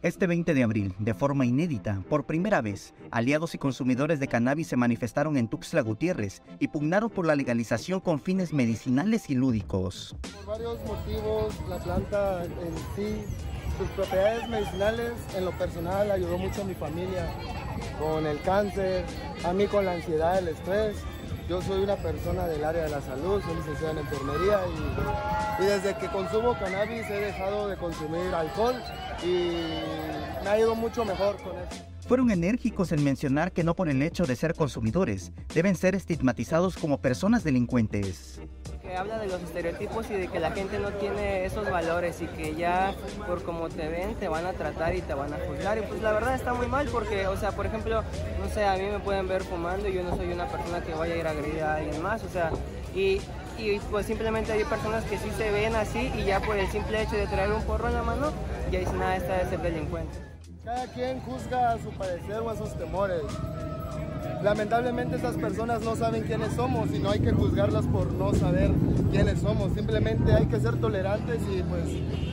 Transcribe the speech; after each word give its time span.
Este 0.00 0.28
20 0.28 0.54
de 0.54 0.62
abril, 0.62 0.94
de 1.00 1.12
forma 1.12 1.44
inédita, 1.44 2.04
por 2.08 2.24
primera 2.24 2.60
vez, 2.60 2.94
aliados 3.10 3.56
y 3.56 3.58
consumidores 3.58 4.20
de 4.20 4.28
cannabis 4.28 4.68
se 4.68 4.76
manifestaron 4.76 5.36
en 5.36 5.48
Tuxtla 5.48 5.80
Gutiérrez 5.80 6.40
y 6.60 6.68
pugnaron 6.68 7.10
por 7.10 7.26
la 7.26 7.34
legalización 7.34 7.98
con 7.98 8.20
fines 8.20 8.52
medicinales 8.52 9.28
y 9.28 9.34
lúdicos. 9.34 10.14
Por 10.22 10.46
varios 10.46 10.78
motivos, 10.84 11.52
la 11.68 11.78
planta 11.78 12.44
en 12.44 12.76
sí, 12.94 13.24
sus 13.76 13.88
propiedades 13.88 14.48
medicinales, 14.48 15.14
en 15.36 15.44
lo 15.44 15.50
personal, 15.58 16.12
ayudó 16.12 16.38
mucho 16.38 16.62
a 16.62 16.64
mi 16.64 16.74
familia 16.74 17.28
con 17.98 18.24
el 18.24 18.40
cáncer, 18.42 19.04
a 19.44 19.52
mí 19.52 19.66
con 19.66 19.84
la 19.84 19.94
ansiedad, 19.94 20.38
el 20.38 20.46
estrés. 20.46 20.94
Yo 21.48 21.60
soy 21.60 21.82
una 21.82 21.96
persona 21.96 22.46
del 22.46 22.62
área 22.62 22.84
de 22.84 22.90
la 22.90 23.00
salud, 23.00 23.42
soy 23.42 23.56
licenciado 23.56 23.94
en 23.94 23.98
enfermería 23.98 24.60
y, 25.58 25.64
y 25.64 25.66
desde 25.66 25.96
que 25.98 26.06
consumo 26.06 26.56
cannabis 26.56 27.10
he 27.10 27.20
dejado 27.20 27.66
de 27.66 27.76
consumir 27.76 28.32
alcohol 28.32 28.76
y 29.22 30.42
me 30.42 30.50
ha 30.50 30.58
ido 30.58 30.74
mucho 30.74 31.04
mejor 31.04 31.36
con 31.42 31.56
eso. 31.56 31.84
Fueron 32.08 32.30
enérgicos 32.30 32.90
en 32.92 33.04
mencionar 33.04 33.52
que 33.52 33.62
no 33.62 33.74
por 33.74 33.90
el 33.90 34.00
hecho 34.00 34.24
de 34.24 34.34
ser 34.34 34.54
consumidores 34.54 35.30
deben 35.54 35.76
ser 35.76 35.94
estigmatizados 35.94 36.78
como 36.78 37.02
personas 37.02 37.44
delincuentes. 37.44 38.40
Que 38.80 38.96
habla 38.96 39.18
de 39.18 39.26
los 39.26 39.42
estereotipos 39.42 40.10
y 40.10 40.14
de 40.14 40.28
que 40.28 40.40
la 40.40 40.52
gente 40.52 40.78
no 40.78 40.90
tiene 40.92 41.44
esos 41.44 41.70
valores 41.70 42.22
y 42.22 42.26
que 42.28 42.54
ya 42.54 42.94
por 43.26 43.42
como 43.42 43.68
te 43.68 43.86
ven 43.88 44.14
te 44.14 44.26
van 44.26 44.46
a 44.46 44.54
tratar 44.54 44.96
y 44.96 45.02
te 45.02 45.12
van 45.12 45.34
a 45.34 45.36
juzgar. 45.36 45.76
Y 45.76 45.82
pues 45.82 46.00
la 46.00 46.12
verdad 46.12 46.34
está 46.34 46.54
muy 46.54 46.66
mal 46.66 46.88
porque, 46.90 47.26
o 47.26 47.36
sea, 47.36 47.52
por 47.52 47.66
ejemplo, 47.66 48.02
no 48.40 48.48
sé, 48.48 48.64
a 48.64 48.76
mí 48.76 48.84
me 48.90 49.00
pueden 49.00 49.28
ver 49.28 49.44
fumando 49.44 49.86
y 49.86 49.92
yo 49.92 50.02
no 50.02 50.16
soy 50.16 50.32
una 50.32 50.46
persona 50.48 50.80
que 50.80 50.94
vaya 50.94 51.12
a 51.12 51.18
ir 51.18 51.26
a 51.26 51.30
agredir 51.32 51.62
a 51.62 51.74
alguien 51.74 52.00
más, 52.02 52.24
o 52.24 52.30
sea, 52.30 52.50
y, 52.94 53.20
y 53.58 53.80
pues 53.90 54.06
simplemente 54.06 54.52
hay 54.52 54.64
personas 54.64 55.04
que 55.04 55.18
sí 55.18 55.30
se 55.36 55.50
ven 55.50 55.74
así 55.74 56.10
y 56.16 56.24
ya 56.24 56.40
por 56.40 56.56
el 56.56 56.68
simple 56.68 57.02
hecho 57.02 57.16
de 57.16 57.26
traer 57.26 57.52
un 57.52 57.62
porro 57.62 57.88
en 57.88 57.94
la 57.94 58.02
mano 58.02 58.30
ya 58.70 58.78
dicen, 58.78 58.98
nada, 58.98 59.16
esta 59.16 59.42
es 59.42 59.52
el 59.52 59.62
delincuente. 59.62 60.18
Cada 60.64 60.86
quien 60.88 61.20
juzga 61.20 61.72
a 61.72 61.78
su 61.78 61.90
parecer 61.90 62.40
o 62.40 62.50
a 62.50 62.56
sus 62.56 62.74
temores. 62.74 63.22
Lamentablemente 64.42 65.16
estas 65.16 65.36
personas 65.36 65.80
no 65.82 65.96
saben 65.96 66.22
quiénes 66.22 66.52
somos 66.52 66.90
y 66.92 66.98
no 66.98 67.10
hay 67.10 67.20
que 67.20 67.32
juzgarlas 67.32 67.86
por 67.86 68.12
no 68.12 68.34
saber 68.34 68.70
quiénes 69.10 69.40
somos. 69.40 69.72
Simplemente 69.72 70.32
hay 70.32 70.46
que 70.46 70.60
ser 70.60 70.80
tolerantes 70.80 71.40
y 71.50 71.62
pues 71.62 71.84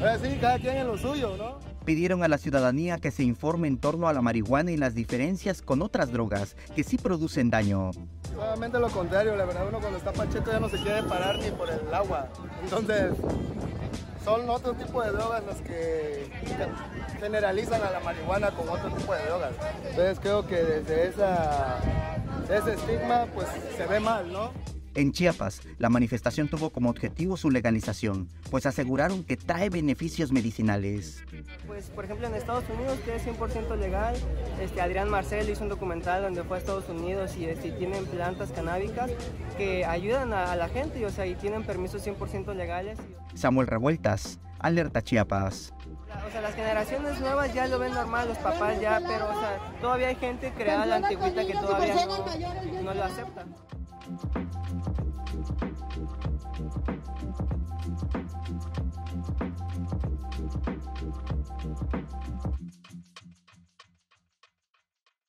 ahora 0.00 0.18
sí, 0.18 0.38
cada 0.40 0.58
quien 0.58 0.78
en 0.78 0.86
lo 0.86 0.98
suyo, 0.98 1.36
¿no? 1.36 1.71
Pidieron 1.84 2.22
a 2.22 2.28
la 2.28 2.38
ciudadanía 2.38 2.98
que 2.98 3.10
se 3.10 3.24
informe 3.24 3.66
en 3.68 3.76
torno 3.76 4.08
a 4.08 4.12
la 4.12 4.22
marihuana 4.22 4.70
y 4.70 4.76
las 4.76 4.94
diferencias 4.94 5.62
con 5.62 5.82
otras 5.82 6.12
drogas 6.12 6.56
que 6.76 6.84
sí 6.84 6.96
producen 6.96 7.50
daño. 7.50 7.90
Solamente 8.34 8.78
lo 8.78 8.88
contrario, 8.88 9.34
la 9.36 9.44
verdad 9.44 9.66
uno 9.68 9.80
cuando 9.80 9.98
está 9.98 10.12
pacheco 10.12 10.50
ya 10.50 10.60
no 10.60 10.68
se 10.68 10.78
quiere 10.78 11.02
parar 11.02 11.38
ni 11.38 11.50
por 11.50 11.68
el 11.68 11.92
agua. 11.92 12.28
Entonces, 12.62 13.12
son 14.24 14.48
otro 14.48 14.74
tipo 14.74 15.02
de 15.02 15.10
drogas 15.10 15.42
las 15.44 15.60
que 15.62 16.30
generalizan 17.18 17.82
a 17.82 17.90
la 17.90 18.00
marihuana 18.00 18.52
con 18.52 18.68
otro 18.68 18.90
tipo 18.90 19.12
de 19.12 19.24
drogas. 19.24 19.52
Entonces 19.84 20.20
creo 20.20 20.46
que 20.46 20.56
desde 20.56 21.08
ese 21.08 22.74
estigma 22.74 23.26
pues 23.34 23.48
se 23.76 23.86
ve 23.86 23.98
mal, 23.98 24.32
¿no? 24.32 24.52
En 24.94 25.12
Chiapas, 25.12 25.62
la 25.78 25.88
manifestación 25.88 26.48
tuvo 26.48 26.68
como 26.68 26.90
objetivo 26.90 27.38
su 27.38 27.50
legalización, 27.50 28.28
pues 28.50 28.66
aseguraron 28.66 29.24
que 29.24 29.38
trae 29.38 29.70
beneficios 29.70 30.32
medicinales. 30.32 31.22
Pues, 31.66 31.86
por 31.86 32.04
ejemplo, 32.04 32.26
en 32.26 32.34
Estados 32.34 32.64
Unidos, 32.68 32.98
que 33.04 33.16
es 33.16 33.26
100% 33.26 33.78
legal, 33.78 34.14
este, 34.60 34.82
Adrián 34.82 35.08
Marcel 35.08 35.48
hizo 35.48 35.62
un 35.62 35.70
documental 35.70 36.22
donde 36.22 36.42
fue 36.44 36.58
a 36.58 36.60
Estados 36.60 36.90
Unidos 36.90 37.36
y 37.38 37.46
este, 37.46 37.72
tienen 37.72 38.04
plantas 38.04 38.52
canábicas 38.52 39.10
que 39.56 39.86
ayudan 39.86 40.34
a, 40.34 40.52
a 40.52 40.56
la 40.56 40.68
gente 40.68 41.00
y, 41.00 41.04
o 41.04 41.10
sea, 41.10 41.26
y 41.26 41.36
tienen 41.36 41.64
permisos 41.64 42.06
100% 42.06 42.54
legales. 42.54 42.98
Samuel 43.34 43.68
Revueltas, 43.68 44.40
Alerta 44.58 45.02
Chiapas. 45.02 45.72
O 46.26 46.30
sea, 46.30 46.42
las 46.42 46.54
generaciones 46.54 47.18
nuevas 47.20 47.54
ya 47.54 47.66
lo 47.66 47.78
ven 47.78 47.94
normal, 47.94 48.28
los 48.28 48.38
papás 48.38 48.78
ya, 48.78 49.00
pero 49.06 49.30
o 49.30 49.40
sea, 49.40 49.58
todavía 49.80 50.08
hay 50.08 50.16
gente 50.16 50.52
creada 50.52 50.84
la 50.84 50.96
antigüita 50.96 51.46
que 51.46 51.54
todavía 51.54 51.94
no, 52.04 52.82
no 52.82 52.94
lo 52.94 53.04
acepta. 53.04 53.46
Thank 54.04 54.24
you. 56.88 56.91